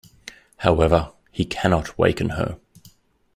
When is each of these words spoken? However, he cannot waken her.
However, 0.57 1.11
he 1.31 1.45
cannot 1.45 1.95
waken 1.99 2.29
her. 2.29 2.57